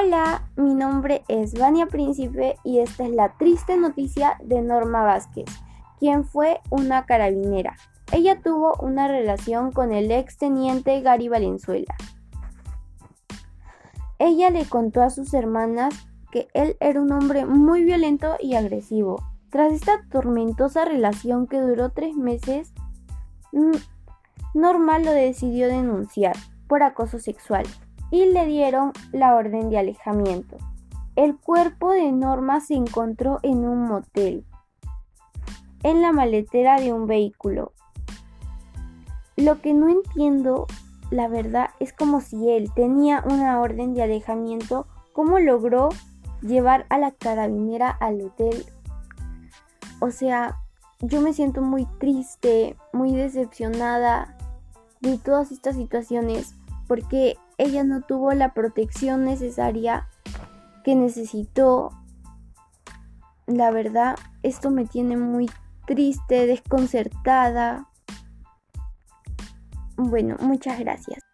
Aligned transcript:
Hola, 0.00 0.48
mi 0.54 0.74
nombre 0.74 1.24
es 1.26 1.54
Vania 1.54 1.86
Príncipe 1.86 2.56
y 2.62 2.78
esta 2.78 3.04
es 3.04 3.10
la 3.10 3.36
triste 3.36 3.76
noticia 3.76 4.38
de 4.44 4.62
Norma 4.62 5.02
Vázquez, 5.02 5.46
quien 5.98 6.24
fue 6.24 6.60
una 6.70 7.04
carabinera. 7.04 7.74
Ella 8.12 8.40
tuvo 8.40 8.74
una 8.80 9.08
relación 9.08 9.72
con 9.72 9.92
el 9.92 10.12
ex 10.12 10.38
teniente 10.38 11.00
Gary 11.00 11.26
Valenzuela. 11.26 11.96
Ella 14.20 14.50
le 14.50 14.66
contó 14.66 15.02
a 15.02 15.10
sus 15.10 15.34
hermanas 15.34 15.92
que 16.30 16.46
él 16.54 16.76
era 16.78 17.00
un 17.00 17.10
hombre 17.10 17.44
muy 17.44 17.82
violento 17.82 18.36
y 18.38 18.54
agresivo. 18.54 19.20
Tras 19.50 19.72
esta 19.72 20.04
tormentosa 20.12 20.84
relación 20.84 21.48
que 21.48 21.60
duró 21.60 21.90
tres 21.90 22.14
meses, 22.14 22.72
Norma 24.54 25.00
lo 25.00 25.10
decidió 25.10 25.66
denunciar 25.66 26.36
por 26.68 26.84
acoso 26.84 27.18
sexual 27.18 27.66
y 28.10 28.26
le 28.26 28.46
dieron 28.46 28.92
la 29.12 29.34
orden 29.34 29.70
de 29.70 29.78
alejamiento. 29.78 30.56
El 31.16 31.36
cuerpo 31.36 31.92
de 31.92 32.12
Norma 32.12 32.60
se 32.60 32.74
encontró 32.74 33.40
en 33.42 33.66
un 33.66 33.82
motel, 33.84 34.44
en 35.82 36.00
la 36.00 36.12
maletera 36.12 36.80
de 36.80 36.92
un 36.92 37.06
vehículo. 37.06 37.72
Lo 39.36 39.60
que 39.60 39.74
no 39.74 39.88
entiendo, 39.88 40.66
la 41.10 41.28
verdad, 41.28 41.70
es 41.80 41.92
como 41.92 42.20
si 42.20 42.50
él 42.50 42.70
tenía 42.74 43.22
una 43.24 43.60
orden 43.60 43.94
de 43.94 44.02
alejamiento, 44.02 44.86
¿cómo 45.12 45.38
logró 45.38 45.90
llevar 46.42 46.86
a 46.88 46.98
la 46.98 47.10
carabinera 47.10 47.90
al 47.90 48.20
hotel? 48.22 48.64
O 50.00 50.10
sea, 50.10 50.56
yo 51.00 51.20
me 51.20 51.32
siento 51.32 51.62
muy 51.62 51.86
triste, 51.98 52.76
muy 52.92 53.14
decepcionada 53.14 54.36
de 55.00 55.18
todas 55.18 55.52
estas 55.52 55.76
situaciones 55.76 56.57
porque 56.88 57.36
ella 57.58 57.84
no 57.84 58.00
tuvo 58.00 58.32
la 58.32 58.54
protección 58.54 59.24
necesaria 59.24 60.08
que 60.82 60.96
necesitó. 60.96 61.90
La 63.46 63.70
verdad, 63.70 64.16
esto 64.42 64.70
me 64.70 64.86
tiene 64.86 65.16
muy 65.16 65.48
triste, 65.86 66.46
desconcertada. 66.46 67.88
Bueno, 69.96 70.36
muchas 70.40 70.78
gracias. 70.80 71.27